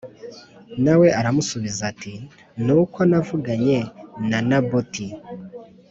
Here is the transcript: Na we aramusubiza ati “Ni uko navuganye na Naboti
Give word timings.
Na 0.83 0.93
we 0.99 1.07
aramusubiza 1.19 1.81
ati 1.91 2.13
“Ni 2.65 2.71
uko 2.81 2.99
navuganye 3.09 3.79
na 4.29 4.39
Naboti 4.49 5.07